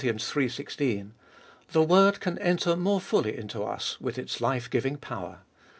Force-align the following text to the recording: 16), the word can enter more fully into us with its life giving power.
16), 0.43 1.13
the 1.73 1.83
word 1.83 2.19
can 2.19 2.39
enter 2.39 2.75
more 2.75 2.99
fully 2.99 3.37
into 3.37 3.61
us 3.63 4.01
with 4.01 4.17
its 4.17 4.41
life 4.41 4.67
giving 4.67 4.97
power. 4.97 5.41